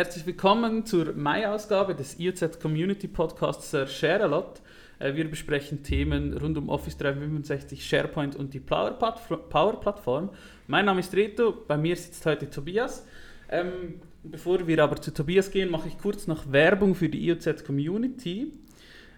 [0.00, 4.62] Herzlich willkommen zur Mai-Ausgabe des IOZ Community Podcasts Share a Lot.
[4.98, 10.30] Äh, wir besprechen Themen rund um Office 365, SharePoint und die Power-Plattform.
[10.68, 13.06] Mein Name ist Reto, bei mir sitzt heute Tobias.
[13.50, 17.62] Ähm, bevor wir aber zu Tobias gehen, mache ich kurz noch Werbung für die IOZ
[17.66, 18.52] Community.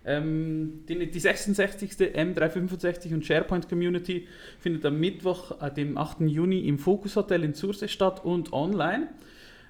[0.05, 1.93] Ähm, die, die 66.
[1.93, 4.27] M365 und SharePoint Community
[4.59, 6.23] findet am Mittwoch, äh, dem 8.
[6.23, 9.11] Juni im Focus Hotel in Surse statt und online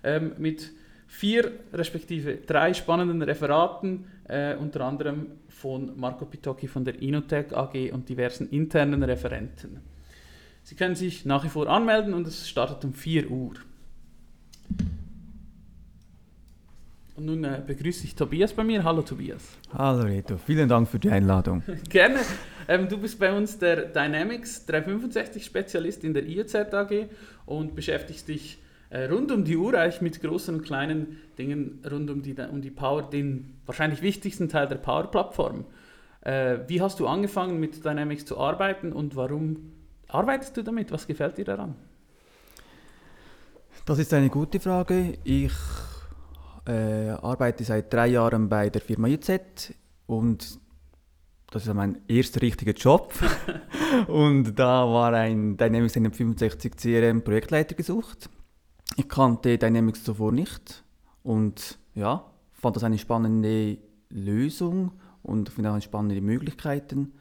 [0.05, 0.73] ähm, mit
[1.13, 7.93] vier respektive drei spannenden Referaten, äh, unter anderem von Marco Pitocchi von der Inotech AG
[7.93, 9.81] und diversen internen Referenten.
[10.63, 13.53] Sie können sich nach wie vor anmelden und es startet um 4 Uhr.
[17.15, 18.83] Und nun äh, begrüße ich Tobias bei mir.
[18.83, 19.59] Hallo Tobias.
[19.75, 21.63] Hallo Reto, vielen Dank für die Einladung.
[21.91, 22.21] Gerne.
[22.67, 27.11] Ähm, du bist bei uns der Dynamics 365 Spezialist in der IOZ AG
[27.45, 32.11] und beschäftigst dich äh, rund um die Uhr eigentlich mit großen und kleinen Dingen rund
[32.11, 35.65] um die, um die Power, den wahrscheinlich wichtigsten Teil der Power-Plattform.
[36.21, 39.73] Äh, wie hast du angefangen mit Dynamics zu arbeiten und warum
[40.09, 40.93] arbeitest du damit?
[40.93, 41.75] Was gefällt dir daran?
[43.85, 45.19] Das ist eine gute Frage.
[45.25, 45.53] Ich
[46.67, 49.75] äh, arbeite seit drei Jahren bei der Firma IZ
[50.07, 50.61] und
[51.51, 53.13] das ist mein erster richtiger Job.
[54.07, 58.31] und da war ein Dynamics 365 CRM Projektleiter gesucht.
[58.97, 60.85] Ich kannte Dynamics zuvor nicht
[61.23, 63.79] und ja, fand das eine spannende
[64.11, 67.13] Lösung und finde auch spannende Möglichkeiten.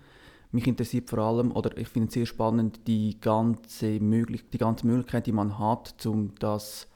[0.52, 4.86] Mich interessiert vor allem, oder ich finde es sehr spannend, die ganze, möglich die ganze
[4.86, 6.88] Möglichkeit, die man hat, um das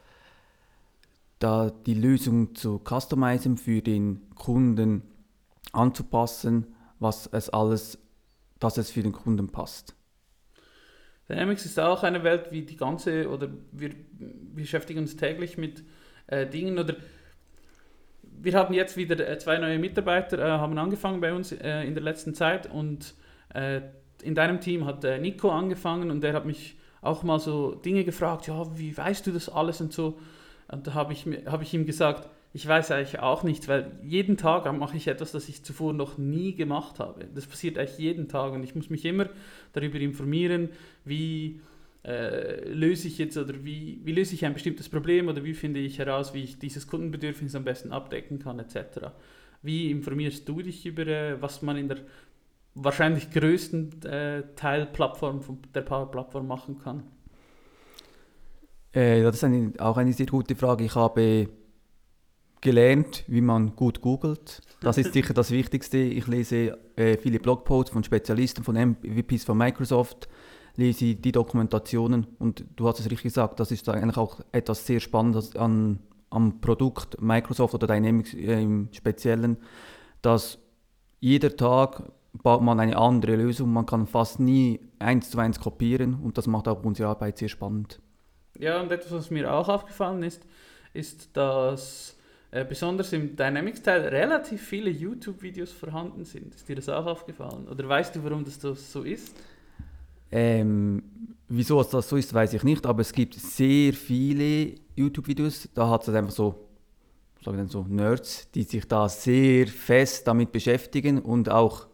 [1.40, 5.04] da die Lösung zu customizen, für den Kunden
[5.72, 7.98] anzupassen, was es alles,
[8.60, 9.96] dass es für den Kunden passt.
[11.30, 13.92] Dynamics ist auch eine Welt wie die ganze, oder wir
[14.54, 15.84] beschäftigen uns täglich mit
[16.28, 16.96] äh, Dingen, oder
[18.22, 21.96] wir haben jetzt wieder äh, zwei neue Mitarbeiter, äh, haben angefangen bei uns äh, in
[21.96, 23.16] der letzten Zeit und
[23.54, 23.82] äh,
[24.22, 28.04] in deinem Team hat äh, Nico angefangen und der hat mich auch mal so Dinge
[28.04, 30.20] gefragt, ja, wie weißt du das alles und so.
[30.68, 34.38] Und da habe ich, hab ich ihm gesagt, ich weiß eigentlich auch nicht, weil jeden
[34.38, 37.28] Tag mache ich etwas, das ich zuvor noch nie gemacht habe.
[37.36, 39.28] Das passiert eigentlich jeden Tag und ich muss mich immer
[39.74, 40.70] darüber informieren,
[41.04, 41.60] wie
[42.06, 45.82] äh, löse ich jetzt oder wie, wie löse ich ein bestimmtes Problem oder wie finde
[45.82, 49.08] ich heraus, wie ich dieses Kundenbedürfnis am besten abdecken kann etc.
[49.62, 51.98] Wie informierst du dich über, äh, was man in der
[52.74, 55.42] wahrscheinlich größten äh, Teilplattform
[55.74, 57.04] der Power-Plattform machen kann?
[58.94, 60.86] Äh, das ist eine, auch eine sehr gute Frage.
[60.86, 61.50] Ich habe
[62.66, 64.62] gelernt, wie man gut googelt.
[64.82, 66.00] Das ist sicher das Wichtigste.
[66.00, 70.28] Ich lese äh, viele Blogposts von Spezialisten, von MVPs von Microsoft,
[70.76, 75.00] lese die Dokumentationen und du hast es richtig gesagt, das ist eigentlich auch etwas sehr
[75.00, 76.00] Spannendes an,
[76.32, 79.58] am Produkt Microsoft oder Dynamics äh, im Speziellen,
[80.24, 80.58] dass
[81.20, 86.16] jeder Tag baut man eine andere Lösung, man kann fast nie eins zu eins kopieren
[86.16, 88.02] und das macht auch unsere Arbeit sehr spannend.
[88.58, 90.44] Ja, und etwas, was mir auch aufgefallen ist,
[90.94, 92.15] ist, dass
[92.56, 96.56] äh, besonders im Dynamics-Teil relativ viele YouTube-Videos vorhanden sind.
[96.56, 97.68] Ist dir das auch aufgefallen?
[97.68, 99.36] Oder weißt du, warum das so ist?
[100.32, 101.04] Ähm,
[101.50, 105.68] wieso das so ist, weiß ich nicht, aber es gibt sehr viele YouTube-Videos.
[105.74, 106.70] Da hat es einfach so,
[107.44, 111.88] sagen wir so, Nerds, die sich da sehr fest damit beschäftigen und auch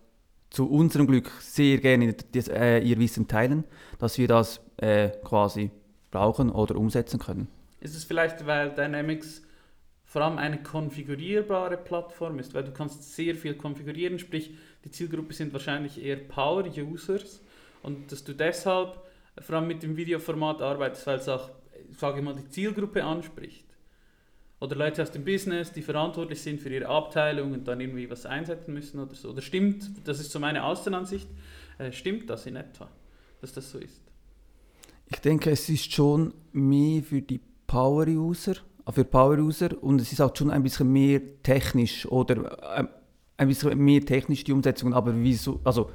[0.51, 3.63] zu unserem Glück sehr gerne das, äh, ihr Wissen teilen,
[3.97, 5.71] dass wir das äh, quasi
[6.11, 7.47] brauchen oder umsetzen können.
[7.79, 9.41] Ist es vielleicht, weil Dynamics
[10.11, 14.51] vor allem eine konfigurierbare Plattform ist, weil du kannst sehr viel konfigurieren, sprich
[14.83, 17.39] die Zielgruppe sind wahrscheinlich eher Power-Users
[17.81, 19.01] und dass du deshalb
[19.39, 21.49] vor allem mit dem Videoformat arbeitest, weil es auch,
[21.97, 23.63] sage ich mal, die Zielgruppe anspricht.
[24.59, 28.25] Oder Leute aus dem Business, die verantwortlich sind für ihre Abteilung und dann irgendwie was
[28.25, 29.29] einsetzen müssen oder so.
[29.29, 31.29] Oder stimmt, das ist so meine Außenansicht,
[31.77, 32.89] äh, stimmt das in etwa,
[33.39, 34.01] dass das so ist?
[35.07, 38.55] Ich denke, es ist schon mehr für die Power-User,
[38.89, 42.85] für Power-User und es ist auch schon ein bisschen mehr technisch oder äh,
[43.37, 45.89] ein bisschen mehr technisch die Umsetzung, aber wieso, also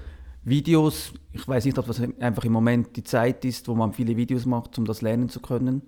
[0.44, 4.16] Videos, ich weiß nicht, ob das einfach im Moment die Zeit ist, wo man viele
[4.16, 5.82] Videos macht, um das lernen zu können.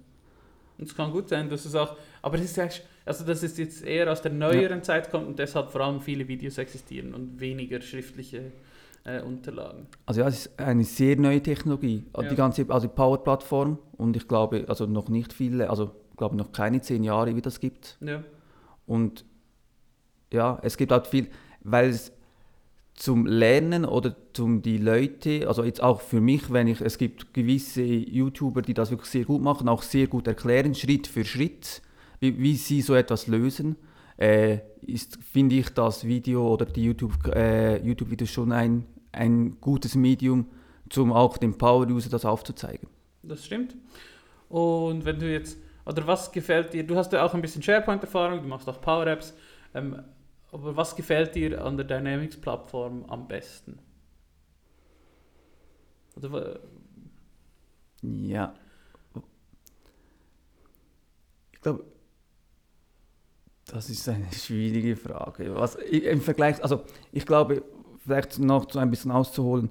[0.78, 3.84] Und es kann gut sein, dass es auch, aber es ist also dass es jetzt
[3.84, 4.82] eher aus der neueren ja.
[4.82, 8.52] Zeit kommt und deshalb vor allem viele Videos existieren und weniger schriftliche
[9.04, 9.86] äh, Unterlagen.
[10.06, 12.30] Also ja, es ist eine sehr neue Technologie, also ja.
[12.30, 16.52] die ganze also die Power-Plattform und ich glaube, also noch nicht viele, also glaube noch
[16.52, 17.96] keine zehn Jahre, wie das gibt.
[18.00, 18.22] Ja.
[18.86, 19.24] Und
[20.32, 21.28] ja, es gibt auch viel,
[21.62, 22.12] weil es
[22.94, 27.32] zum Lernen oder zum die Leute, also jetzt auch für mich, wenn ich, es gibt
[27.32, 31.80] gewisse YouTuber, die das wirklich sehr gut machen, auch sehr gut erklären, Schritt für Schritt,
[32.18, 33.76] wie, wie sie so etwas lösen,
[34.16, 39.94] äh, ist, finde ich das Video oder die YouTube, äh, YouTube-Videos schon ein, ein gutes
[39.94, 40.46] Medium,
[40.96, 42.88] um auch dem Power-User das aufzuzeigen.
[43.22, 43.76] Das stimmt.
[44.48, 48.42] Und wenn du jetzt, oder was gefällt dir, du hast ja auch ein bisschen SharePoint-Erfahrung,
[48.42, 49.34] du machst auch Power-Apps,
[49.74, 50.04] ähm,
[50.52, 53.78] aber was gefällt dir an der Dynamics-Plattform am besten?
[56.16, 56.60] Oder,
[58.02, 58.54] ja.
[61.52, 61.84] Ich glaube,
[63.66, 65.54] das ist eine schwierige Frage.
[65.54, 67.62] Was, Im Vergleich, also ich glaube,
[68.04, 69.70] vielleicht noch so ein bisschen auszuholen,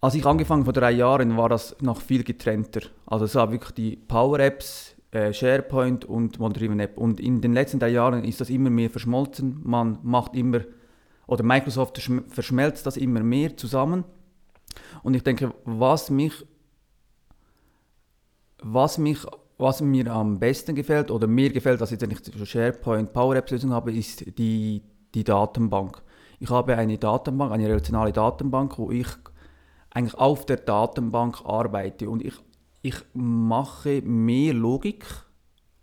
[0.00, 2.80] als ich angefangen vor drei Jahren, war das noch viel getrennter.
[3.06, 6.96] Also es war wirklich die Power-Apps, äh, SharePoint und Model App.
[6.96, 9.60] Und in den letzten drei Jahren ist das immer mehr verschmolzen.
[9.62, 10.60] Man macht immer,
[11.26, 14.04] oder Microsoft verschmelzt das immer mehr zusammen.
[15.02, 16.32] Und ich denke, was mich,
[18.62, 19.18] was mich,
[19.58, 23.72] was mir am besten gefällt oder mir gefällt, dass ich ich SharePoint Power Apps Lösung
[23.72, 24.82] habe, ist die,
[25.14, 26.02] die Datenbank.
[26.38, 29.08] Ich habe eine Datenbank, eine relationale Datenbank, wo ich
[29.90, 32.34] eigentlich auf der Datenbank arbeite und ich,
[32.82, 35.04] ich mache mehr Logik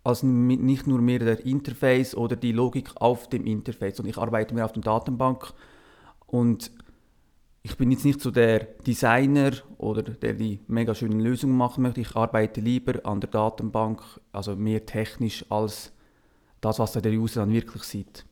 [0.04, 4.00] als nicht nur mehr der Interface oder die Logik auf dem Interface.
[4.00, 5.54] Und ich arbeite mehr auf der Datenbank
[6.26, 6.72] und
[7.62, 12.00] ich bin jetzt nicht so der Designer oder der die mega schönen Lösungen machen möchte.
[12.00, 14.02] Ich arbeite lieber an der Datenbank,
[14.32, 15.92] also mehr technisch als
[16.62, 18.26] das, was der User dann wirklich sieht.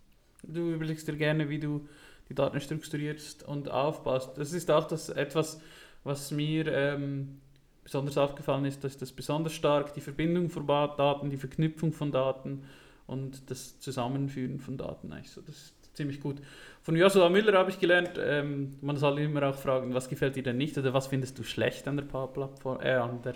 [0.44, 1.86] Du überlegst dir gerne, wie du
[2.30, 4.38] die Daten strukturierst und aufbaust.
[4.38, 5.60] Das ist auch das etwas,
[6.06, 7.42] was mir ähm,
[7.86, 12.64] besonders aufgefallen ist, dass das besonders stark die Verbindung von Daten, die Verknüpfung von Daten
[13.06, 15.42] und das Zusammenführen von Daten eigentlich so.
[15.42, 16.38] Das ist ziemlich gut.
[16.82, 20.42] Von Joshua Müller habe ich gelernt, ähm, man soll immer auch fragen, was gefällt dir
[20.42, 23.36] denn nicht oder was findest du schlecht an der Plattform, äh, an der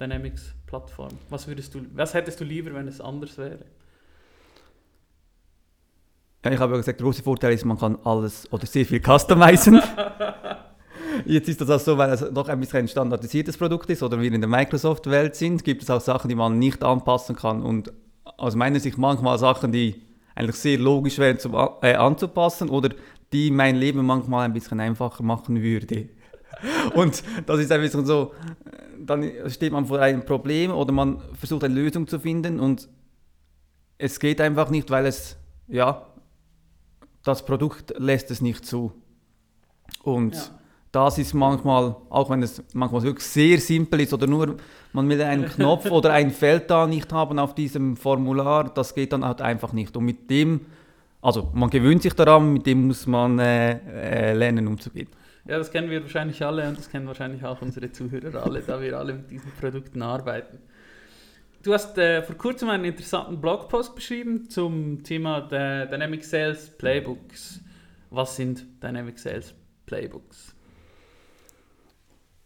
[0.00, 1.18] Dynamics Plattform?
[1.28, 3.64] Was würdest du, was hättest du lieber, wenn es anders wäre?
[6.44, 9.00] Ja, ich habe ja gesagt, der große Vorteil ist, man kann alles oder sehr viel
[9.00, 9.82] customizen.
[11.28, 14.18] Jetzt ist das auch so, weil es doch ein bisschen ein standardisiertes Produkt ist oder
[14.18, 17.62] wir in der Microsoft-Welt sind, gibt es auch Sachen, die man nicht anpassen kann.
[17.62, 17.92] Und
[18.24, 20.02] aus meiner Sicht manchmal Sachen, die
[20.34, 21.52] eigentlich sehr logisch wären zum,
[21.82, 22.88] äh, anzupassen oder
[23.30, 26.08] die mein Leben manchmal ein bisschen einfacher machen würde.
[26.94, 28.32] Und das ist ein bisschen so,
[28.98, 32.88] dann steht man vor einem Problem oder man versucht eine Lösung zu finden und
[33.96, 35.36] es geht einfach nicht, weil es,
[35.68, 36.06] ja,
[37.22, 38.92] das Produkt lässt es nicht zu.
[40.02, 40.57] Und ja.
[40.92, 44.56] Das ist manchmal, auch wenn es manchmal wirklich sehr simpel ist oder nur
[44.92, 49.12] man will einen Knopf oder ein Feld da nicht haben auf diesem Formular, das geht
[49.12, 49.96] dann halt einfach nicht.
[49.96, 50.62] Und mit dem,
[51.20, 55.08] also man gewöhnt sich daran, mit dem muss man äh, äh, lernen umzugehen.
[55.46, 58.80] Ja, das kennen wir wahrscheinlich alle und das kennen wahrscheinlich auch unsere Zuhörer alle, da
[58.80, 60.58] wir alle mit diesen Produkten arbeiten.
[61.62, 67.60] Du hast äh, vor kurzem einen interessanten Blogpost beschrieben zum Thema Dynamic Sales Playbooks.
[68.10, 69.54] Was sind Dynamic Sales
[69.86, 70.54] Playbooks?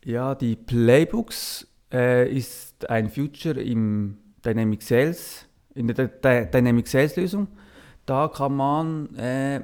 [0.05, 7.15] Ja, die Playbooks äh, ist ein Future im Dynamic Sales, in der D Dynamic Sales
[7.17, 7.47] Lösung.
[8.05, 9.61] Da kann man äh,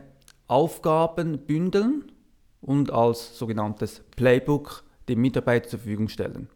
[0.47, 2.13] Aufgaben bündeln
[2.61, 6.49] und als sogenanntes Playbook dem Mitarbeiter zur Verfügung stellen.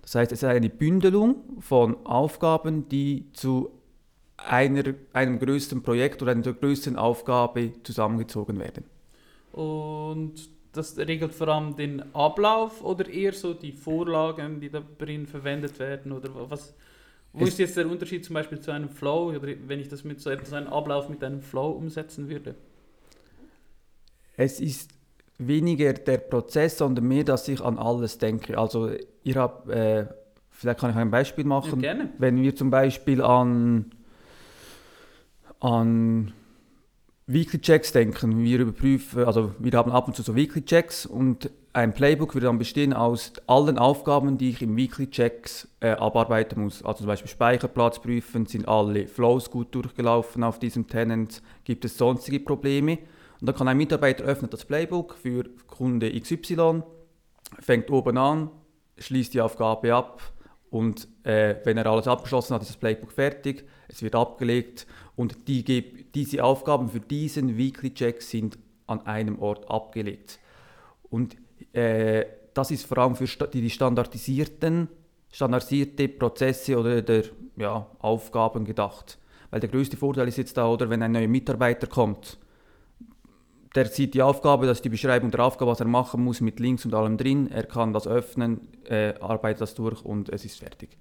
[0.00, 3.70] Das heißt, es ist eine Bündelung von Aufgaben, die zu
[4.38, 4.82] einer,
[5.12, 8.84] einem größeren Projekt oder einer größeren Aufgabe zusammengezogen werden.
[9.52, 15.78] Und das regelt vor allem den Ablauf oder eher so die Vorlagen, die darin verwendet
[15.78, 16.12] werden?
[16.12, 16.74] Oder was,
[17.32, 20.20] wo ist jetzt der Unterschied zum Beispiel zu einem Flow, oder wenn ich das mit
[20.20, 22.54] so etwas, einem Ablauf mit einem Flow umsetzen würde?
[24.36, 24.90] Es ist
[25.38, 28.56] weniger der Prozess, sondern mehr, dass ich an alles denke.
[28.56, 28.90] Also
[29.24, 30.06] ihr habt, äh,
[30.50, 31.80] vielleicht kann ich ein Beispiel machen.
[31.80, 32.10] Ja, gerne.
[32.18, 33.90] Wenn wir zum Beispiel an,
[35.60, 36.32] an
[37.30, 41.50] Weekly Checks denken, wir überprüfen, also wir haben ab und zu so Weekly Checks und
[41.74, 46.62] ein Playbook würde dann bestehen aus allen Aufgaben, die ich im Weekly Checks äh, abarbeiten
[46.62, 46.82] muss.
[46.82, 51.98] Also zum Beispiel Speicherplatz prüfen, sind alle Flows gut durchgelaufen auf diesem Tenant, gibt es
[51.98, 52.98] sonstige Probleme.
[53.42, 56.82] Und dann kann ein Mitarbeiter öffnet das Playbook für Kunde XY,
[57.60, 58.50] fängt oben an,
[58.96, 60.22] schließt die Aufgabe ab
[60.70, 65.48] und äh, wenn er alles abgeschlossen hat, ist das Playbook fertig, es wird abgelegt und
[65.48, 65.64] die,
[66.14, 70.38] diese Aufgaben für diesen Weekly Check sind an einem Ort abgelegt.
[71.10, 71.36] Und
[71.72, 74.88] äh, das ist vor allem für die standardisierten
[75.30, 77.24] standardisierte Prozesse oder der
[77.56, 79.18] ja, Aufgaben gedacht.
[79.50, 82.38] Weil der größte Vorteil ist jetzt da, oder wenn ein neuer Mitarbeiter kommt,
[83.78, 86.58] der sieht die Aufgabe, das ist die Beschreibung der Aufgabe, was er machen muss, mit
[86.58, 87.48] Links und allem drin.
[87.48, 90.98] Er kann das öffnen, äh, arbeitet das durch und es ist fertig.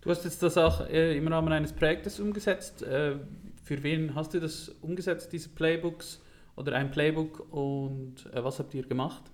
[0.00, 2.84] Du hast jetzt das auch äh, im Rahmen eines Projektes umgesetzt.
[2.84, 3.16] Äh,
[3.64, 6.22] für wen hast du das umgesetzt, diese Playbooks
[6.54, 9.24] oder ein Playbook und äh, was habt ihr gemacht?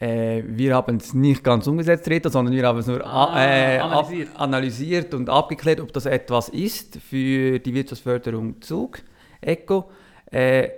[0.00, 3.78] Äh, wir haben es nicht ganz umgesetzt, Rita, sondern wir haben es nur Ah, äh,
[3.78, 4.28] analysiert.
[4.36, 9.02] Analysiert und abgeklärt, ob das etwas ist für die Wirtschaftsförderung Zug,
[9.46, 9.90] ECO.
[10.26, 10.70] Äh,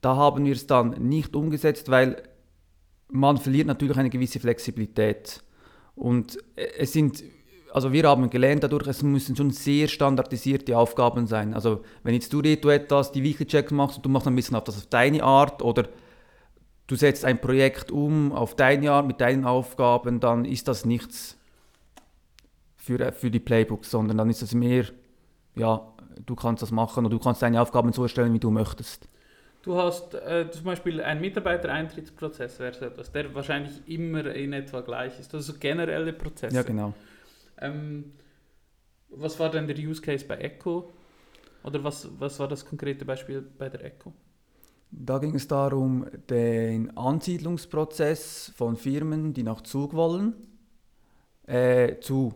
[0.00, 2.22] da haben wir es dann nicht umgesetzt, weil
[3.10, 5.42] man verliert natürlich eine gewisse Flexibilität.
[5.94, 7.24] Und äh, es sind,
[7.72, 11.54] also wir haben gelernt dadurch, es müssen schon sehr standardisierte Aufgaben sein.
[11.54, 14.56] Also wenn jetzt du Reto etwas, die Weekly Checks machst und du machst ein bisschen
[14.56, 15.88] auf das auf deine Art oder
[16.86, 21.36] du setzt ein Projekt um auf deine Art mit deinen Aufgaben, dann ist das nichts
[22.76, 24.86] für, für die Playbooks, sondern dann ist das mehr,
[25.58, 25.92] ja,
[26.24, 29.08] du kannst das machen oder du kannst deine Aufgaben so erstellen, wie du möchtest.
[29.62, 34.80] Du hast äh, zum Beispiel einen Mitarbeitereintrittsprozess, wäre so etwas, der wahrscheinlich immer in etwa
[34.80, 35.34] gleich ist.
[35.34, 36.54] Also generelle Prozesse.
[36.54, 36.94] Ja, genau.
[37.60, 38.12] Ähm,
[39.10, 40.92] was war denn der Use Case bei Echo?
[41.64, 44.12] Oder was, was war das konkrete Beispiel bei der Echo?
[44.90, 50.34] Da ging es darum, den Ansiedlungsprozess von Firmen, die nach Zug wollen,
[51.46, 52.34] äh, zu,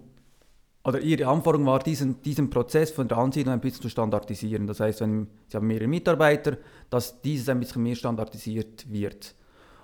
[0.84, 4.66] oder ihre Anforderung war, diesen, diesen Prozess von der Ansiedlung ein bisschen zu standardisieren.
[4.66, 6.56] Das heißt, wenn sie haben mehrere Mitarbeiter,
[6.90, 9.34] dass dieses ein bisschen mehr standardisiert wird.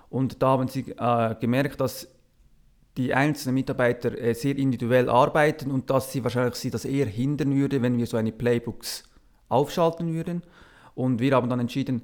[0.09, 2.07] Und da haben sie äh, gemerkt, dass
[2.97, 7.55] die einzelnen Mitarbeiter äh, sehr individuell arbeiten und dass sie wahrscheinlich sie das eher hindern
[7.55, 9.03] würde, wenn wir so eine Playbooks
[9.47, 10.43] aufschalten würden.
[10.95, 12.01] Und wir haben dann entschieden,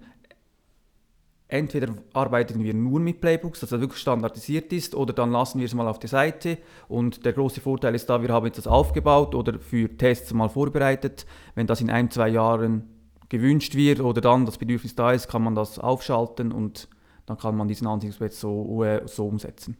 [1.56, 5.66] entweder arbeiten wir nur mit Playbooks, dass das wirklich standardisiert ist, oder dann lassen wir
[5.66, 6.58] es mal auf der Seite.
[6.88, 10.50] Und der große Vorteil ist da, wir haben jetzt das aufgebaut oder für Tests mal
[10.50, 11.26] vorbereitet.
[11.56, 12.84] Wenn das in ein, zwei Jahren
[13.30, 16.88] gewünscht wird oder dann das Bedürfnis da ist, kann man das aufschalten und
[17.26, 19.78] dann kann man diesen Ansichtsplatz so, äh, so umsetzen.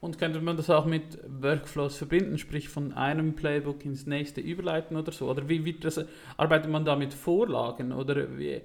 [0.00, 4.96] Und könnte man das auch mit Workflows verbinden, sprich von einem Playbook ins nächste überleiten
[4.96, 5.28] oder so?
[5.28, 6.04] Oder wie wird das,
[6.36, 8.60] arbeitet man da mit Vorlagen oder wie,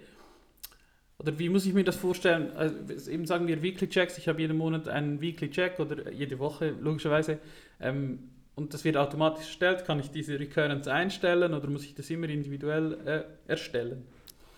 [1.21, 2.51] oder wie muss ich mir das vorstellen?
[2.55, 6.39] Also eben sagen wir Weekly Checks, ich habe jeden Monat einen Weekly Check oder jede
[6.39, 7.37] Woche logischerweise
[7.79, 8.19] ähm,
[8.55, 9.85] und das wird automatisch erstellt.
[9.85, 14.03] Kann ich diese Recurrence einstellen oder muss ich das immer individuell äh, erstellen?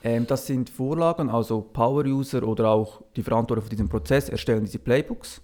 [0.04, 4.80] Ähm, das sind Vorlagen, also Power-User oder auch die Verantwortlichen für diesen Prozess erstellen diese
[4.80, 5.42] Playbooks.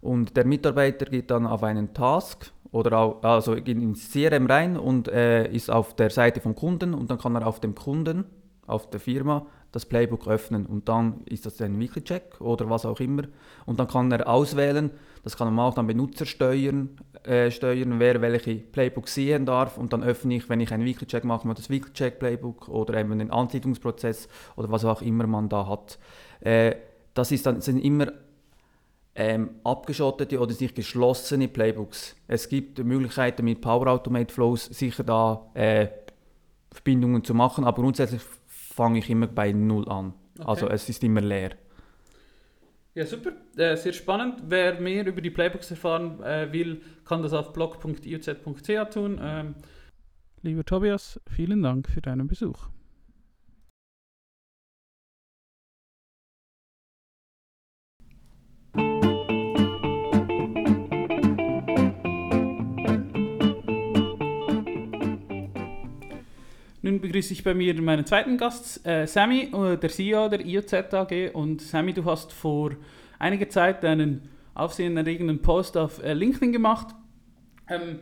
[0.00, 5.08] Und der Mitarbeiter geht dann auf einen Task oder auch, also ins CRM rein und
[5.08, 8.24] äh, ist auf der Seite vom Kunden und dann kann er auf dem Kunden,
[8.66, 12.86] auf der Firma, das Playbook öffnen und dann ist das ein Weekly Check oder was
[12.86, 13.24] auch immer
[13.66, 14.90] und dann kann er auswählen,
[15.24, 19.92] das kann man auch dann Benutzer steuern, äh, steuern, wer welche Playbooks sehen darf und
[19.92, 23.18] dann öffne ich, wenn ich einen Weekly Check mache, das Weekly Check Playbook oder eben
[23.18, 25.98] den Ansiedlungsprozess oder was auch immer man da hat.
[26.40, 26.76] Äh,
[27.14, 28.12] das ist dann, sind immer
[29.18, 32.14] ähm, abgeschottete oder sich geschlossene Playbooks.
[32.28, 35.88] Es gibt Möglichkeiten mit Power Automate Flows sicher da äh,
[36.70, 38.22] Verbindungen zu machen, aber grundsätzlich
[38.78, 40.14] fange ich immer bei Null an.
[40.38, 40.48] Okay.
[40.48, 41.50] Also es ist immer leer.
[42.94, 43.32] Ja, super.
[43.56, 44.44] Äh, sehr spannend.
[44.46, 49.20] Wer mehr über die Playbooks erfahren äh, will, kann das auf blog.iuz.ch tun.
[49.20, 49.54] Ähm,
[50.42, 52.68] lieber Tobias, vielen Dank für deinen Besuch.
[67.00, 71.30] Begrüße ich bei mir meinen zweiten Gast, äh, Sammy, äh, der CEO der IOZ AG.
[71.32, 72.72] Und Sammy, du hast vor
[73.18, 76.94] einiger Zeit einen aufsehenerregenden Post auf äh, LinkedIn gemacht,
[77.68, 78.00] ähm,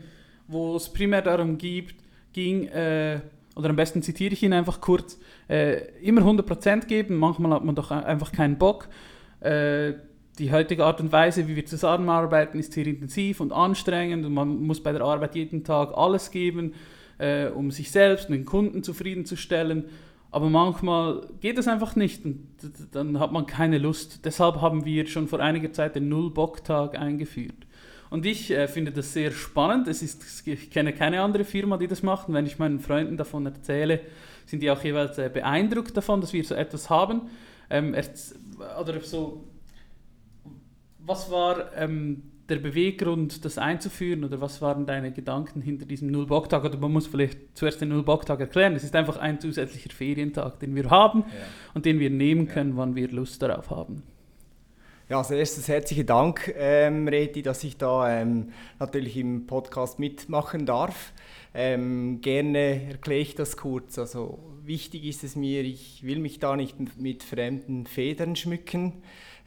[0.48, 1.96] wo es primär darum gibt,
[2.32, 3.20] ging, äh,
[3.54, 7.74] oder am besten zitiere ich ihn einfach kurz, äh, immer 100% geben, manchmal hat man
[7.74, 8.88] doch einfach keinen Bock.
[9.40, 9.94] Äh,
[10.38, 14.48] die heutige Art und Weise, wie wir zusammenarbeiten, ist sehr intensiv und anstrengend und man
[14.62, 16.74] muss bei der Arbeit jeden Tag alles geben
[17.18, 19.84] äh, um sich selbst und den Kunden zufriedenzustellen.
[20.30, 22.48] Aber manchmal geht es einfach nicht und
[22.92, 24.24] dann hat man keine Lust.
[24.24, 27.66] Deshalb haben wir schon vor einiger Zeit den Null-Bock-Tag eingeführt.
[28.10, 29.88] Und ich äh, finde das sehr spannend.
[29.88, 32.28] Es ist, ich kenne keine andere Firma, die das macht.
[32.28, 34.00] Und wenn ich meinen Freunden davon erzähle,
[34.46, 37.22] sind die auch jeweils äh, beeindruckt davon, dass wir so etwas haben.
[37.68, 37.96] Ähm,
[38.80, 39.44] oder so,
[40.98, 46.64] was war ähm, der Beweggrund, das einzuführen oder was waren deine Gedanken hinter diesem Null-Bock-Tag?
[46.64, 48.74] Oder man muss vielleicht zuerst den Null-Bock-Tag erklären.
[48.74, 51.26] Es ist einfach ein zusätzlicher Ferientag, den wir haben Ja.
[51.74, 54.02] und den wir nehmen können, wann wir Lust darauf haben.
[55.08, 58.48] Ja, als erstes herzlichen Dank, ähm, Reti, dass ich da ähm,
[58.80, 61.12] natürlich im Podcast mitmachen darf.
[61.54, 63.98] Ähm, gerne erkläre ich das kurz.
[64.00, 68.94] Also wichtig ist es mir, ich will mich da nicht mit fremden Federn schmücken.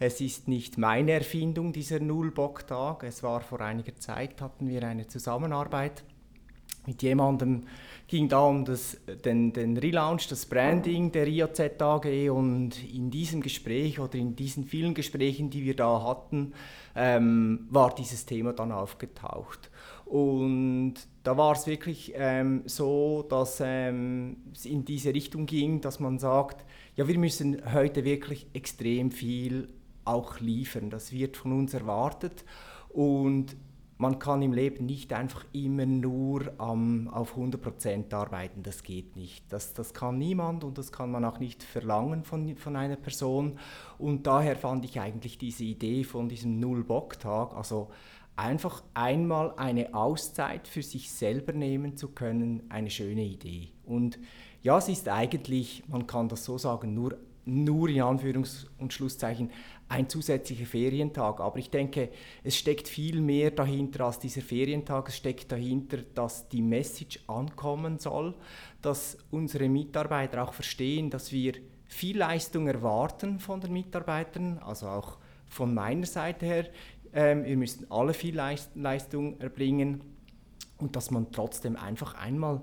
[0.02, 3.04] Es ist nicht meine Erfindung, dieser Nullbocktag.
[3.04, 6.06] Es war vor einiger Zeit, hatten wir eine Zusammenarbeit
[6.88, 7.64] mit jemandem,
[8.08, 13.42] ging da um das, den, den Relaunch, das Branding der IAZ AG und in diesem
[13.42, 16.54] Gespräch oder in diesen vielen Gesprächen, die wir da hatten,
[16.96, 19.70] ähm, war dieses Thema dann aufgetaucht.
[20.06, 26.00] Und da war es wirklich ähm, so, dass ähm, es in diese Richtung ging, dass
[26.00, 26.66] man sagt,
[26.96, 29.68] ja, wir müssen heute wirklich extrem viel
[30.10, 30.90] auch liefern.
[30.90, 32.44] Das wird von uns erwartet.
[32.90, 33.56] Und
[34.00, 39.52] man kann im Leben nicht einfach immer nur ähm, auf 100% arbeiten, das geht nicht.
[39.52, 43.60] Das, das kann niemand und das kann man auch nicht verlangen von, von einer Person.
[43.98, 47.90] Und daher fand ich eigentlich diese Idee von diesem Null-Bock-Tag, also
[48.38, 53.74] einfach einmal eine Auszeit für sich selber nehmen zu können, eine schöne Idee.
[53.84, 54.18] Und
[54.62, 59.52] ja, es ist eigentlich, man kann das so sagen, nur, nur in Anführungs- und Schlusszeichen
[59.90, 61.42] ein zusätzlicher Ferientag.
[61.42, 62.10] Aber ich denke,
[62.44, 65.10] es steckt viel mehr dahinter als dieser Ferientag.
[65.10, 68.36] Es steckt dahinter, dass die Message ankommen soll,
[68.82, 71.54] dass unsere Mitarbeiter auch verstehen, dass wir
[71.88, 75.18] viel Leistung erwarten von den Mitarbeitern, also auch
[75.48, 76.70] von meiner Seite her.
[77.12, 80.02] Ähm, wir müssen alle viel Leistung erbringen
[80.78, 82.62] und dass man trotzdem einfach einmal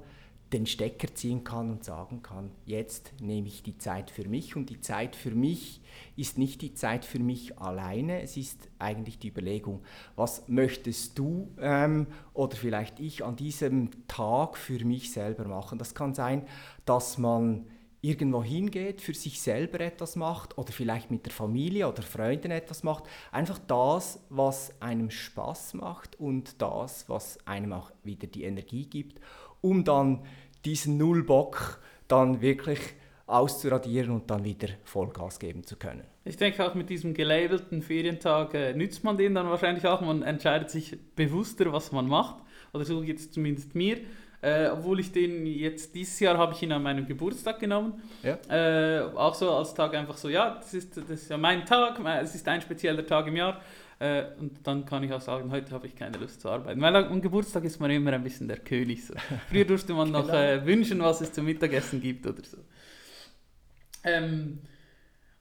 [0.53, 4.71] den Stecker ziehen kann und sagen kann, jetzt nehme ich die Zeit für mich und
[4.71, 5.81] die Zeit für mich
[6.15, 9.83] ist nicht die Zeit für mich alleine, es ist eigentlich die Überlegung,
[10.15, 15.79] was möchtest du ähm, oder vielleicht ich an diesem Tag für mich selber machen.
[15.79, 16.47] Das kann sein,
[16.85, 17.67] dass man
[18.01, 22.85] irgendwo hingeht, für sich selber etwas macht oder vielleicht mit der Familie oder Freunden etwas
[22.85, 23.05] macht.
[23.33, 29.21] Einfach das, was einem Spaß macht und das, was einem auch wieder die Energie gibt
[29.61, 30.23] um dann
[30.65, 32.81] diesen Nullbock dann wirklich
[33.27, 36.05] auszuradieren und dann wieder Vollgas geben zu können.
[36.25, 40.01] Ich denke auch mit diesem gelabelten Ferientag äh, nützt man den dann wahrscheinlich auch.
[40.01, 42.37] Man entscheidet sich bewusster, was man macht.
[42.73, 43.99] Oder so geht es zumindest mir.
[44.43, 48.03] Äh, obwohl ich den jetzt dieses Jahr habe ich ihn an meinem Geburtstag genommen.
[48.23, 48.39] Ja.
[48.49, 51.99] Äh, auch so als Tag einfach so, ja, das ist, das ist ja mein Tag,
[52.23, 53.61] es ist ein spezieller Tag im Jahr.
[53.99, 56.81] Äh, und dann kann ich auch sagen, heute habe ich keine Lust zu arbeiten.
[56.81, 59.07] Weil am Geburtstag ist man immer ein bisschen der König.
[59.07, 59.15] So.
[59.49, 60.39] Früher durfte man noch genau.
[60.39, 62.59] äh, wünschen, was es zum Mittagessen gibt oder so.
[64.05, 64.59] Ähm,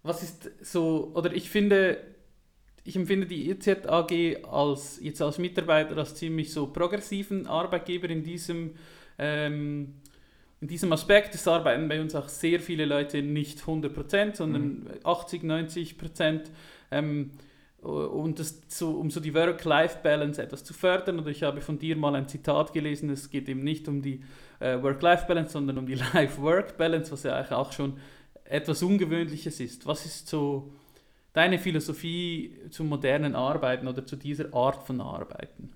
[0.04, 1.98] was ist so, oder ich finde,
[2.86, 8.24] ich empfinde die EZ AG als, jetzt als Mitarbeiter als ziemlich so progressiven Arbeitgeber in
[8.24, 8.76] diesem,
[9.18, 9.96] ähm,
[10.62, 11.36] in diesem Aspekt.
[11.36, 14.88] Es arbeiten bei uns auch sehr viele Leute nicht 100%, sondern mhm.
[15.04, 16.42] 80, 90%.
[16.92, 17.32] Ähm,
[17.86, 21.20] und das so, um so die Work-Life-Balance etwas zu fördern.
[21.20, 24.24] Oder ich habe von dir mal ein Zitat gelesen, es geht eben nicht um die
[24.60, 27.98] äh, Work-Life-Balance, sondern um die Life-Work-Balance, was ja eigentlich auch schon
[28.46, 29.86] etwas Ungewöhnliches ist.
[29.86, 30.72] Was ist so
[31.34, 35.72] deine Philosophie zum modernen Arbeiten oder zu dieser Art von Arbeiten?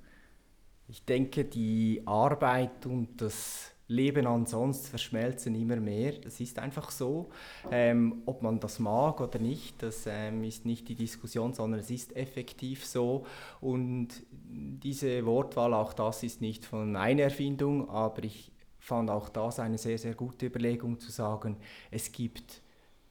[0.87, 6.13] Ich denke, die Arbeit und das Leben ansonsten verschmelzen immer mehr.
[6.13, 7.29] Das ist einfach so.
[7.71, 11.89] Ähm, ob man das mag oder nicht, das ähm, ist nicht die Diskussion, sondern es
[11.89, 13.25] ist effektiv so.
[13.59, 19.59] Und diese Wortwahl, auch das ist nicht von meiner Erfindung, aber ich fand auch das
[19.59, 21.57] eine sehr, sehr gute Überlegung zu sagen,
[21.89, 22.61] es gibt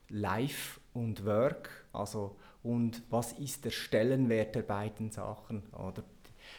[0.09, 6.03] Life und Work, also und was ist der Stellenwert der beiden Sachen oder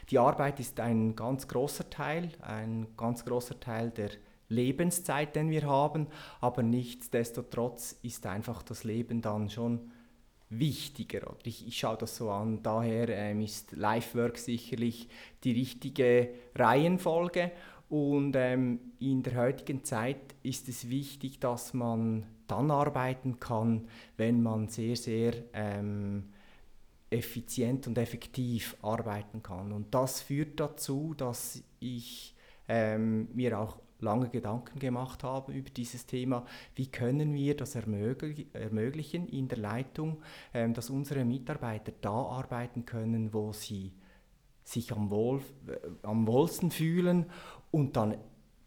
[0.10, 4.10] die Arbeit ist ein ganz großer Teil, ein ganz großer Teil der
[4.48, 6.08] Lebenszeit, den wir haben,
[6.42, 9.92] aber nichtsdestotrotz ist einfach das Leben dann schon
[10.50, 11.36] wichtiger.
[11.44, 15.08] Ich, ich schaue das so an, daher ähm, ist Life-Work sicherlich
[15.44, 17.52] die richtige Reihenfolge.
[17.88, 24.42] Und ähm, in der heutigen Zeit ist es wichtig, dass man dann arbeiten kann, wenn
[24.42, 26.30] man sehr, sehr ähm,
[27.10, 29.72] effizient und effektiv arbeiten kann.
[29.72, 32.36] Und das führt dazu, dass ich
[32.68, 36.46] ähm, mir auch lange Gedanken gemacht habe über dieses Thema,
[36.76, 40.22] wie können wir das ermöglichen in der Leitung,
[40.54, 43.94] ähm, dass unsere Mitarbeiter da arbeiten können, wo sie
[44.64, 47.26] sich am, wohl, äh, am wohlsten fühlen
[47.72, 48.18] und dann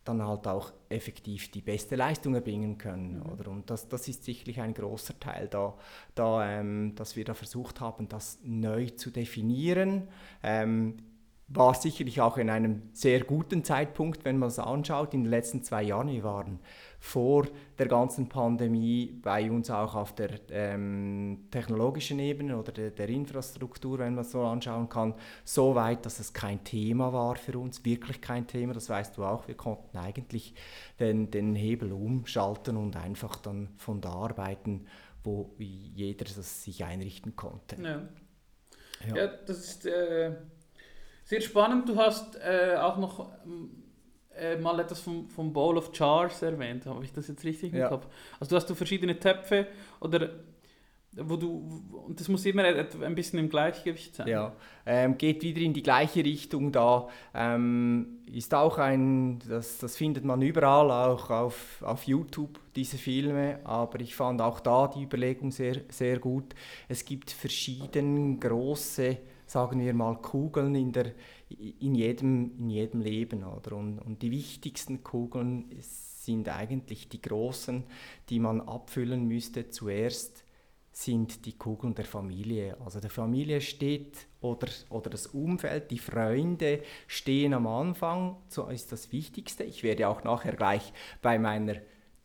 [0.05, 3.19] dann halt auch effektiv die beste Leistung erbringen können.
[3.19, 3.33] Mhm.
[3.33, 3.51] Oder?
[3.51, 5.75] Und das, das ist sicherlich ein großer Teil, da,
[6.15, 10.09] da, ähm, dass wir da versucht haben, das neu zu definieren.
[10.43, 10.97] Ähm,
[11.49, 15.63] war sicherlich auch in einem sehr guten Zeitpunkt, wenn man es anschaut, in den letzten
[15.63, 16.09] zwei Jahren.
[16.09, 16.61] Wir waren
[16.99, 17.47] vor
[17.79, 23.99] der ganzen Pandemie bei uns auch auf der ähm, technologischen Ebene oder der, der, Infrastruktur,
[23.99, 27.85] wenn man es so anschauen kann, so weit, dass es kein Thema war für uns,
[27.85, 29.49] wirklich kein Thema, das weißt du auch.
[29.49, 30.55] Wir konnten eigentlich
[31.01, 34.87] den, den Hebel umschalten und einfach dann von da arbeiten,
[35.25, 37.83] wo jeder das sich einrichten konnte.
[37.83, 38.09] Ja,
[39.09, 39.17] ja.
[39.17, 39.87] ja das ist...
[39.87, 40.37] Äh
[41.25, 41.89] sehr spannend.
[41.89, 43.71] Du hast äh, auch noch ähm,
[44.37, 46.87] äh, mal etwas vom, vom Bowl of Jars erwähnt.
[46.87, 47.89] Habe ich das jetzt richtig Ja.
[47.89, 48.07] Kopf?
[48.41, 49.67] Also du hast du verschiedene Töpfe
[50.01, 50.31] oder
[51.15, 54.29] wo du und das muss immer ein bisschen im Gleichgewicht sein.
[54.29, 54.55] Ja,
[54.87, 57.09] ähm, geht wieder in die gleiche Richtung da.
[57.35, 63.61] Ähm, ist auch ein, das, das findet man überall, auch auf, auf YouTube, diese Filme.
[63.65, 66.55] Aber ich fand auch da die Überlegung sehr, sehr gut.
[66.89, 69.19] Es gibt verschiedene große,
[69.53, 71.13] sagen wir mal, Kugeln in, der,
[71.49, 73.45] in, jedem, in jedem Leben.
[73.45, 73.77] Oder?
[73.77, 77.85] Und, und die wichtigsten Kugeln sind eigentlich die großen,
[78.31, 80.45] die man abfüllen müsste zuerst
[80.95, 82.77] sind die Kugeln der Familie.
[82.85, 88.93] Also der Familie steht oder, oder das Umfeld, die Freunde stehen am Anfang, so ist
[88.93, 89.65] das Wichtigste.
[89.65, 91.77] Ich werde auch nachher gleich bei meiner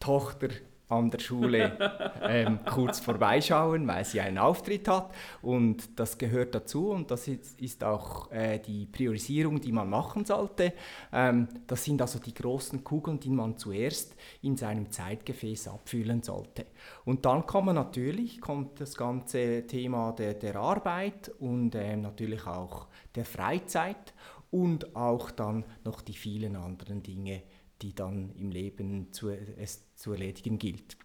[0.02, 0.50] Tochter
[0.90, 6.92] an der Schule ähm, kurz vorbeischauen, weil sie einen Auftritt hat und das gehört dazu
[6.92, 10.74] und das ist, ist auch äh, die Priorisierung, die man machen sollte.
[11.12, 16.68] Ähm, das sind also die großen Kugeln, die man zuerst in seinem Zeitgefäß abfüllen sollte.
[17.06, 22.88] Und dann kommen natürlich kommt das ganze Thema der, der Arbeit und ähm, natürlich auch
[23.16, 24.14] der Freizeit
[24.52, 27.44] und auch dann noch die vielen anderen Dinge,
[27.82, 30.98] die dann im Leben zu, es zu erledigen gilt.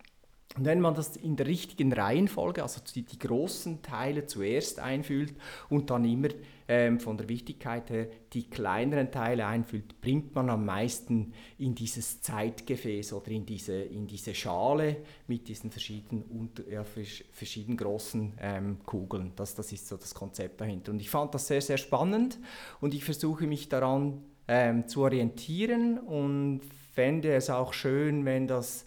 [0.54, 5.32] Und wenn man das in der richtigen Reihenfolge, also die, die großen Teile zuerst einfüllt
[5.70, 6.28] und dann immer
[6.68, 12.20] ähm, von der Wichtigkeit her die kleineren Teile einfüllt, bringt man am meisten in dieses
[12.20, 18.34] Zeitgefäß oder in diese, in diese Schale mit diesen verschiedenen, unter, ja, vers- verschiedenen großen
[18.38, 19.32] ähm, Kugeln.
[19.34, 20.92] Das, das ist so das Konzept dahinter.
[20.92, 22.38] Und ich fand das sehr, sehr spannend
[22.82, 24.22] und ich versuche mich daran
[24.54, 26.60] ähm, zu orientieren und
[26.92, 28.84] fände es auch schön, wenn das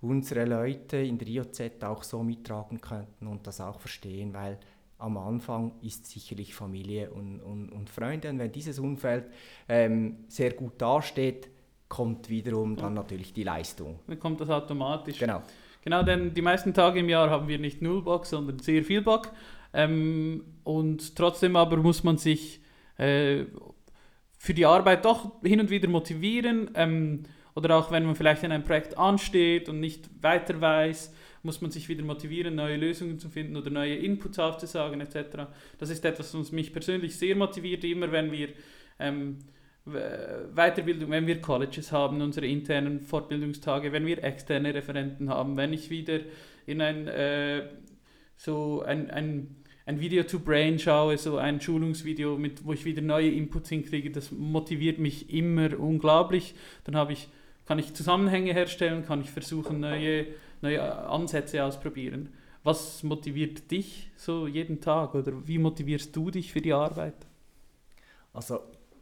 [0.00, 4.58] unsere Leute in der IOZ auch so mittragen könnten und das auch verstehen, weil
[4.96, 9.26] am Anfang ist sicherlich Familie und, und, und Freunde und wenn dieses Umfeld
[9.68, 11.50] ähm, sehr gut dasteht,
[11.90, 13.98] kommt wiederum dann natürlich die Leistung.
[14.06, 15.18] Dann kommt das automatisch.
[15.18, 15.42] Genau.
[15.82, 19.02] Genau, denn die meisten Tage im Jahr haben wir nicht null Bock, sondern sehr viel
[19.02, 19.30] Bock.
[19.74, 22.62] Ähm, und trotzdem aber muss man sich
[22.96, 23.44] äh,
[24.42, 26.72] für die Arbeit doch hin und wieder motivieren.
[26.74, 27.22] Ähm,
[27.54, 31.70] oder auch wenn man vielleicht in einem Projekt ansteht und nicht weiter weiß, muss man
[31.70, 35.46] sich wieder motivieren, neue Lösungen zu finden oder neue Inputs aufzusagen etc.
[35.78, 38.48] Das ist etwas, was mich persönlich sehr motiviert, immer wenn wir
[38.98, 39.38] ähm,
[39.84, 45.72] We- Weiterbildung, wenn wir Colleges haben, unsere internen Fortbildungstage, wenn wir externe Referenten haben, wenn
[45.72, 46.18] ich wieder
[46.66, 47.68] in ein, äh,
[48.36, 53.02] so ein, ein, ein Video to Brain schaue, so ein Schulungsvideo, mit, wo ich wieder
[53.02, 56.54] neue Inputs hinkriege, das motiviert mich immer unglaublich.
[56.84, 57.28] Dann habe ich,
[57.66, 60.26] kann ich Zusammenhänge herstellen, kann ich versuchen, neue,
[60.60, 62.32] neue Ansätze ausprobieren.
[62.62, 67.26] Was motiviert dich so jeden Tag oder wie motivierst du dich für die Arbeit?
[68.32, 68.60] Also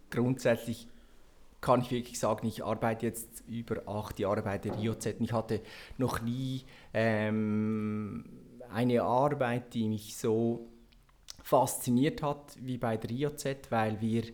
[0.09, 0.89] grundsätzlich
[1.61, 5.33] kann ich wirklich sagen, ich arbeite jetzt über acht Jahre bei der IOZ und ich
[5.35, 5.61] hatte
[5.99, 6.63] noch nie
[6.95, 8.25] ähm,
[8.73, 10.69] eine Arbeit, die mich so
[11.43, 14.25] fasziniert hat wie bei der IOZ, weil wir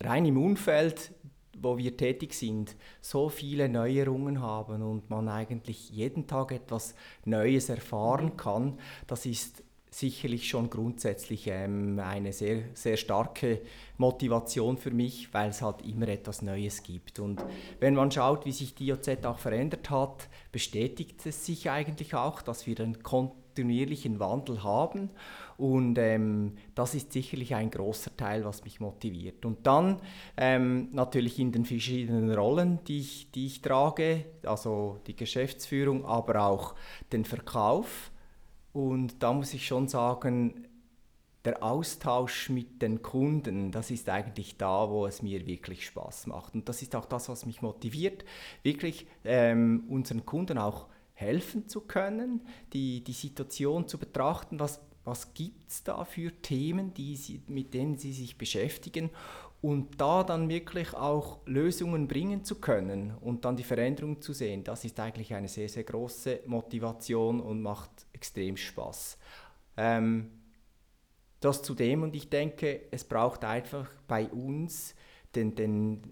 [0.00, 1.12] rein im Umfeld,
[1.60, 7.68] wo wir tätig sind, so viele Neuerungen haben und man eigentlich jeden Tag etwas Neues
[7.68, 8.78] erfahren kann.
[9.06, 13.60] Das ist sicherlich schon grundsätzlich ähm, eine sehr, sehr starke
[13.96, 17.18] Motivation für mich, weil es halt immer etwas Neues gibt.
[17.18, 17.44] Und
[17.80, 22.42] wenn man schaut, wie sich die IOZ auch verändert hat, bestätigt es sich eigentlich auch,
[22.42, 25.10] dass wir einen kontinuierlichen Wandel haben.
[25.56, 29.44] Und ähm, das ist sicherlich ein großer Teil, was mich motiviert.
[29.44, 30.00] Und dann
[30.36, 36.42] ähm, natürlich in den verschiedenen Rollen, die ich, die ich trage, also die Geschäftsführung, aber
[36.42, 36.76] auch
[37.12, 38.12] den Verkauf.
[38.78, 40.68] Und da muss ich schon sagen,
[41.44, 46.54] der Austausch mit den Kunden, das ist eigentlich da, wo es mir wirklich Spaß macht.
[46.54, 48.24] Und das ist auch das, was mich motiviert,
[48.62, 55.34] wirklich ähm, unseren Kunden auch helfen zu können, die, die Situation zu betrachten, was, was
[55.34, 59.10] gibt es da für Themen, die sie, mit denen sie sich beschäftigen
[59.60, 64.62] und da dann wirklich auch Lösungen bringen zu können und dann die Veränderung zu sehen,
[64.62, 69.18] das ist eigentlich eine sehr, sehr große Motivation und macht extrem Spaß.
[69.76, 70.30] Ähm,
[71.40, 74.94] das zudem und ich denke, es braucht einfach bei uns
[75.34, 76.02] den, den,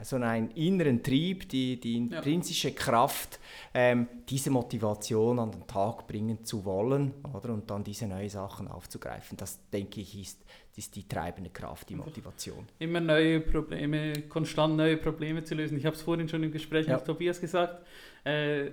[0.00, 3.38] äh, so einen inneren Trieb, die, die intrinsische Kraft,
[3.74, 7.52] ähm, diese Motivation an den Tag bringen zu wollen oder?
[7.52, 9.36] und dann diese neuen Sachen aufzugreifen.
[9.36, 10.44] Das denke ich ist,
[10.76, 12.66] ist die treibende Kraft, die Motivation.
[12.78, 15.76] immer neue Probleme, konstant neue Probleme zu lösen.
[15.76, 16.96] Ich habe es vorhin schon im Gespräch Ja.
[16.96, 17.84] mit Tobias gesagt.
[18.24, 18.70] Äh,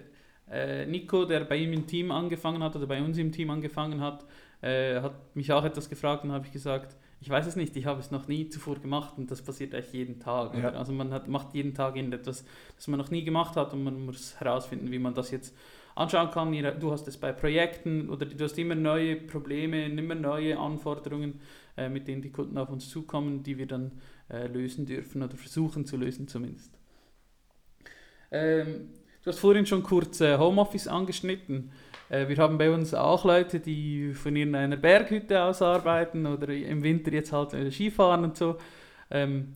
[0.52, 4.02] äh, Nico, der bei ihm im Team angefangen hat oder bei uns im Team angefangen
[4.02, 4.26] hat,
[4.62, 7.86] äh, hat mich auch etwas gefragt und habe ich gesagt, ich weiß es nicht, ich
[7.86, 10.58] habe es noch nie zuvor gemacht und das passiert eigentlich jeden Tag.
[10.58, 10.70] Ja.
[10.70, 14.06] Also man hat, macht jeden Tag etwas, das man noch nie gemacht hat und man
[14.06, 15.56] muss herausfinden, wie man das jetzt
[15.96, 16.80] anschauen kann.
[16.80, 21.42] Du hast es bei Projekten oder du hast immer neue Probleme, immer neue Anforderungen,
[21.76, 23.92] äh, mit denen die Kunden auf uns zukommen, die wir dann
[24.30, 26.72] äh, lösen dürfen oder versuchen zu lösen zumindest.
[28.32, 28.92] Ähm,
[29.24, 31.72] du hast vorhin schon kurz äh, Homeoffice angeschnitten.
[32.10, 36.84] Äh, wir haben bei uns auch Leute, die von irgendeiner Berghütte aus arbeiten oder im
[36.84, 38.58] Winter jetzt halt äh, Skifahren und so.
[39.12, 39.56] Ähm,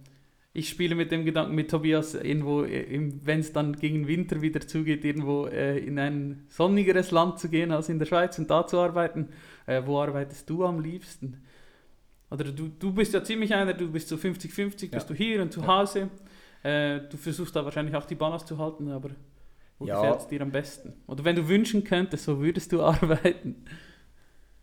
[0.56, 2.86] ich spiele mit dem Gedanken mit Tobias, irgendwo, äh,
[3.24, 7.72] wenn es dann gegen Winter wieder zugeht, irgendwo äh, in ein sonnigeres Land zu gehen
[7.72, 9.30] als in der Schweiz und da zu arbeiten.
[9.66, 11.42] Äh, wo arbeitest du am liebsten?
[12.30, 14.90] Oder du, du bist ja ziemlich einer, du bist so 50-50, ja.
[14.92, 16.10] bist du hier und zu Hause.
[16.62, 19.10] Äh, du versuchst da wahrscheinlich auch die Balance zu halten, aber
[19.84, 20.02] wo ja.
[20.02, 20.94] gefällt es dir am besten?
[21.08, 23.66] Oder wenn du wünschen könntest, so würdest du arbeiten?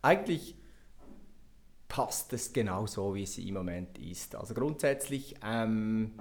[0.01, 0.55] Eigentlich
[1.91, 4.33] passt es genau so, wie es im Moment ist.
[4.33, 6.13] Also grundsätzlich ähm,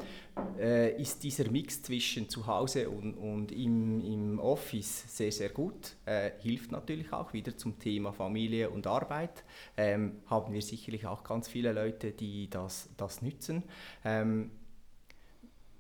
[0.59, 5.95] äh, ist dieser Mix zwischen zu Hause und, und im, im Office sehr, sehr gut.
[6.07, 9.45] Äh, hilft natürlich auch wieder zum Thema Familie und Arbeit.
[9.77, 13.63] Ähm, haben wir sicherlich auch ganz viele Leute, die das, das nützen.
[14.05, 14.51] Ähm,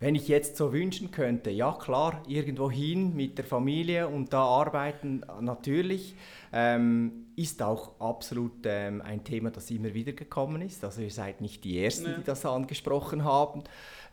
[0.00, 4.42] wenn ich jetzt so wünschen könnte, ja klar, irgendwo hin mit der Familie und da
[4.42, 6.16] arbeiten, natürlich,
[6.52, 10.82] ähm, ist auch absolut ähm, ein Thema, das immer wieder gekommen ist.
[10.84, 12.16] Also ihr seid nicht die Ersten, nee.
[12.18, 13.62] die das angesprochen haben,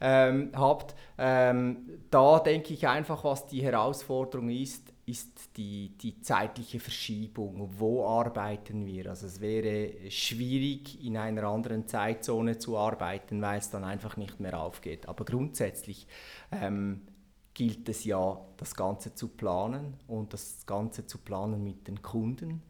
[0.02, 0.94] ähm, habt.
[1.18, 1.78] Ähm,
[2.12, 7.70] da denke ich einfach, was die Herausforderung ist, ist die, die zeitliche Verschiebung.
[7.78, 9.10] Wo arbeiten wir?
[9.10, 14.42] Also es wäre schwierig, in einer anderen Zeitzone zu arbeiten, weil es dann einfach nicht
[14.42, 15.08] mehr aufgeht.
[15.08, 16.08] Aber grundsätzlich
[16.52, 17.04] ähm,
[17.54, 22.62] gilt es ja, das Ganze zu planen und das Ganze zu planen mit den Kunden.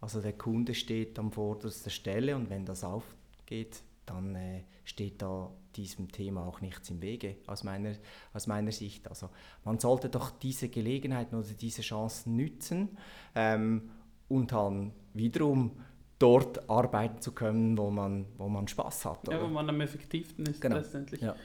[0.00, 5.50] Also der Kunde steht an vorderster Stelle und wenn das aufgeht, dann äh, steht da
[5.76, 7.92] diesem Thema auch nichts im Wege aus meiner,
[8.32, 9.08] aus meiner Sicht.
[9.08, 9.30] Also
[9.64, 12.98] man sollte doch diese Gelegenheiten oder diese Chancen nützen
[13.34, 13.90] ähm,
[14.28, 15.72] und dann wiederum
[16.18, 19.28] dort arbeiten zu können, wo man, wo man Spaß hat.
[19.28, 19.38] Oder?
[19.38, 20.76] Ja, wo man am effektivsten ist genau.
[20.76, 21.20] letztendlich.
[21.20, 21.36] Ja.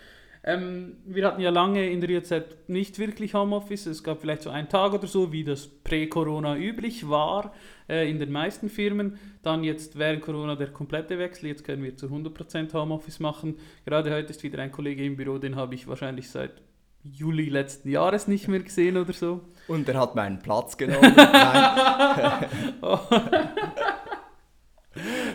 [0.48, 2.32] Ähm, wir hatten ja lange in der IOZ
[2.68, 3.88] nicht wirklich Homeoffice.
[3.88, 7.52] Es gab vielleicht so einen Tag oder so, wie das prä-Corona üblich war
[7.90, 9.18] äh, in den meisten Firmen.
[9.42, 11.48] Dann jetzt während Corona der komplette Wechsel.
[11.48, 13.58] Jetzt können wir zu 100% Homeoffice machen.
[13.86, 16.62] Gerade heute ist wieder ein Kollege im Büro, den habe ich wahrscheinlich seit
[17.04, 19.42] Juli letzten Jahres nicht mehr gesehen oder so.
[19.68, 21.16] Und er hat meinen Platz genommen.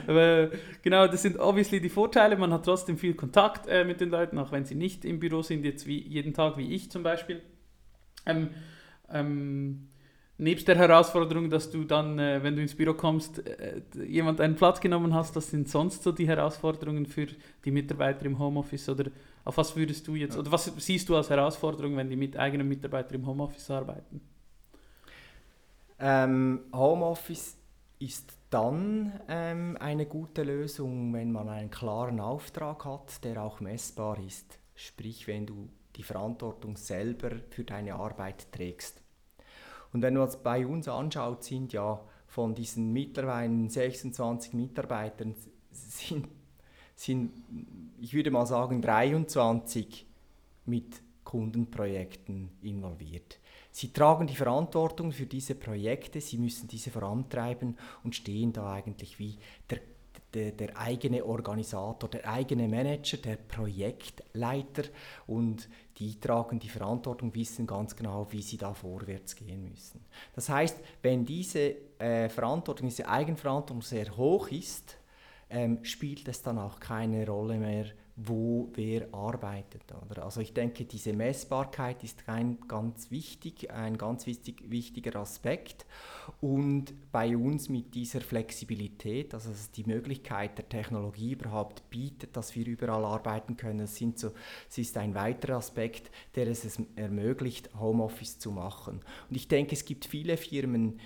[0.07, 0.51] Aber
[0.83, 2.37] genau, das sind obviously die Vorteile.
[2.37, 5.43] Man hat trotzdem viel Kontakt äh, mit den Leuten, auch wenn sie nicht im Büro
[5.43, 7.43] sind, jetzt wie jeden Tag wie ich zum Beispiel.
[8.27, 8.51] Ähm,
[9.11, 9.89] ähm,
[10.41, 14.57] nebst der Herausforderung, dass du dann, äh, wenn du ins Büro kommst, äh, jemand einen
[14.57, 17.27] Platz genommen hast, das sind sonst so die Herausforderungen für
[17.65, 19.11] die Mitarbeiter im Homeoffice oder
[19.45, 22.69] auf was würdest du jetzt, oder was siehst du als Herausforderung, wenn die mit eigenen
[22.69, 24.21] Mitarbeiter im Homeoffice arbeiten?
[25.99, 27.57] Ähm, Homeoffice
[27.99, 34.19] ist dann ähm, eine gute Lösung, wenn man einen klaren Auftrag hat, der auch messbar
[34.19, 34.59] ist.
[34.75, 39.03] Sprich, wenn du die Verantwortung selber für deine Arbeit trägst.
[39.93, 45.35] Und wenn man es bei uns anschaut, sind ja von diesen mittlerweile 26 Mitarbeitern,
[45.71, 46.29] sind,
[46.95, 47.33] sind,
[48.01, 50.07] ich würde mal sagen, 23
[50.67, 53.40] mit Kundenprojekten involviert.
[53.71, 59.19] Sie tragen die Verantwortung für diese Projekte, sie müssen diese vorantreiben und stehen da eigentlich
[59.19, 59.79] wie der,
[60.35, 64.85] der, der, eigene Organisator, der eigene Manager, der Projektleiter
[65.27, 70.05] und die tragen die Verantwortung, wissen ganz genau, wie sie da vorwärts gehen müssen.
[70.35, 74.97] Das heißt, wenn diese äh, Verantwortung, diese Eigenverantwortung sehr hoch ist,
[75.49, 77.87] ähm, spielt es dann auch keine Rolle mehr,
[78.23, 79.83] wo wer arbeitet.
[80.11, 80.25] Oder?
[80.25, 85.87] Also ich denke, diese Messbarkeit ist ein ganz wichtig, ein ganz wichtig, wichtiger Aspekt.
[86.41, 92.55] Und bei uns mit dieser Flexibilität, also dass die Möglichkeit der Technologie überhaupt bietet, dass
[92.55, 94.31] wir überall arbeiten können, sind so,
[94.69, 99.01] das ist ein weiterer Aspekt, der es ermöglicht, Homeoffice zu machen.
[99.29, 101.01] Und ich denke, es gibt viele Firmen,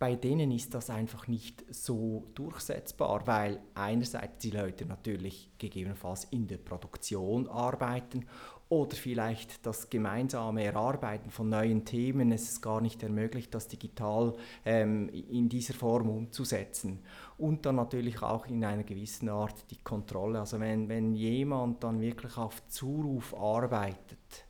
[0.00, 6.48] bei denen ist das einfach nicht so durchsetzbar, weil einerseits die Leute natürlich gegebenenfalls in
[6.48, 8.24] der Produktion arbeiten
[8.70, 14.32] oder vielleicht das gemeinsame Erarbeiten von neuen Themen es ist gar nicht ermöglicht, das digital
[14.64, 17.00] ähm, in dieser Form umzusetzen.
[17.36, 20.40] Und dann natürlich auch in einer gewissen Art die Kontrolle.
[20.40, 24.46] Also wenn, wenn jemand dann wirklich auf Zuruf arbeitet,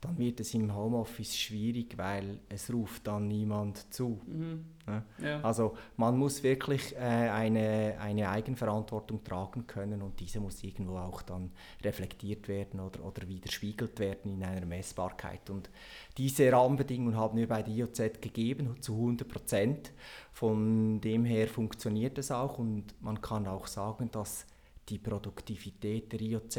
[0.00, 4.20] dann wird es im Homeoffice schwierig, weil es ruft dann niemand zu.
[4.26, 4.64] Mhm.
[4.86, 5.02] Ja.
[5.22, 5.40] Ja.
[5.42, 11.22] Also man muss wirklich äh, eine, eine Eigenverantwortung tragen können und diese muss irgendwo auch
[11.22, 11.50] dann
[11.82, 15.50] reflektiert werden oder, oder widerspiegelt werden in einer Messbarkeit.
[15.50, 15.68] Und
[16.16, 19.92] diese Rahmenbedingungen haben wir bei der IOZ gegeben, zu 100 Prozent.
[20.32, 24.46] Von dem her funktioniert es auch und man kann auch sagen, dass
[24.88, 26.58] die Produktivität der IOZ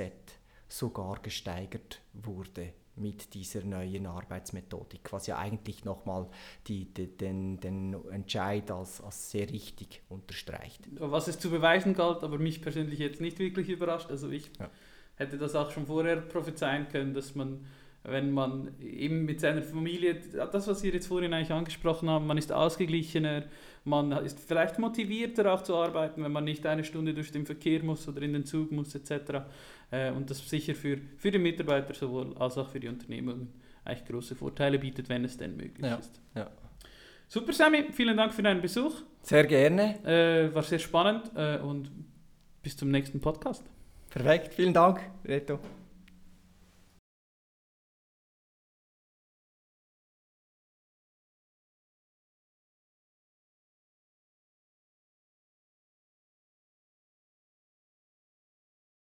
[0.67, 6.27] sogar gesteigert wurde mit dieser neuen Arbeitsmethodik, was ja eigentlich nochmal
[6.67, 10.87] den, den Entscheid als, als sehr richtig unterstreicht.
[10.99, 14.09] Was es zu beweisen galt, aber mich persönlich jetzt nicht wirklich überrascht.
[14.09, 14.69] Also ich Ja.
[15.15, 17.65] hätte das auch schon vorher prophezeien können, dass man,
[18.03, 20.15] wenn man eben mit seiner Familie,
[20.51, 23.43] das, was wir jetzt vorhin eigentlich angesprochen haben, man ist ausgeglichener,
[23.83, 27.83] man ist vielleicht motivierter auch zu arbeiten, wenn man nicht eine Stunde durch den Verkehr
[27.83, 29.41] muss oder in den Zug muss etc.
[29.91, 33.49] Äh, Und das sicher für, für die Mitarbeiter sowohl als auch für die Unternehmungen
[33.85, 36.21] eigentlich große Vorteile bietet, wenn es denn möglich Ja, ist.
[36.35, 36.49] ja.
[37.27, 38.93] Super, Sammy, vielen Dank für deinen Besuch.
[39.21, 40.03] Sehr gerne.
[40.05, 41.91] Äh, war sehr spannend äh, und
[42.63, 43.63] bis zum nächsten Podcast.
[44.09, 44.53] Perfekt.
[44.53, 45.59] Vielen Dank, Reto.